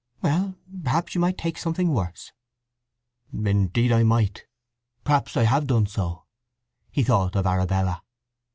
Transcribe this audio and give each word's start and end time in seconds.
"Well, 0.23 0.55
perhaps 0.83 1.13
you 1.13 1.21
might 1.21 1.37
take 1.37 1.59
something 1.59 1.89
worse." 1.93 2.31
"Indeed 3.31 3.91
I 3.91 4.01
might. 4.01 4.47
Perhaps 5.03 5.37
I 5.37 5.43
have 5.43 5.67
done 5.67 5.85
so!" 5.85 6.23
He 6.89 7.03
thought 7.03 7.35
of 7.35 7.45
Arabella. 7.45 8.01